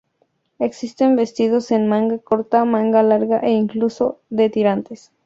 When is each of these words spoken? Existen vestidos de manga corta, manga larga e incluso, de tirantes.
Existen 0.57 1.15
vestidos 1.15 1.67
de 1.67 1.77
manga 1.77 2.17
corta, 2.17 2.65
manga 2.65 3.03
larga 3.03 3.37
e 3.41 3.51
incluso, 3.51 4.19
de 4.31 4.49
tirantes. 4.49 5.11